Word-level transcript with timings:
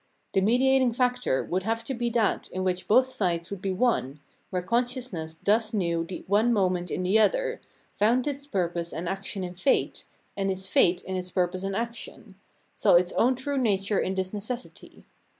The 0.33 0.41
mediating 0.41 0.93
factor 0.93 1.43
would 1.43 1.61
have 1.61 1.83
to 1.83 1.93
be 1.93 2.09
that 2.09 2.49
in 2.51 2.63
which 2.63 2.87
both 2.87 3.05
sides 3.05 3.51
would 3.51 3.61
be 3.61 3.71
one, 3.71 4.19
where 4.49 4.63
consciousness 4.63 5.35
thus 5.43 5.75
knew 5.75 6.03
the 6.03 6.23
one 6.25 6.51
moment 6.51 6.89
in 6.89 7.03
the 7.03 7.19
other, 7.19 7.61
found 7.99 8.25
its 8.25 8.47
purpose 8.47 8.93
and 8.93 9.07
action 9.07 9.43
in 9.43 9.53
Fate, 9.53 10.05
and 10.35 10.49
its 10.49 10.65
fate 10.65 11.03
in 11.03 11.15
its 11.15 11.29
purpose 11.29 11.63
and 11.63 11.75
action, 11.75 12.33
saw 12.73 12.95
its 12.95 13.11
own 13.11 13.35
true 13.35 13.59
nature 13.59 13.99
in 13.99 14.15
this 14.15 14.31
^Necessity. 14.31 15.03